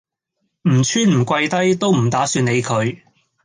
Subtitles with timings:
[0.63, 3.03] 唔穿唔跪低都唔打算理佢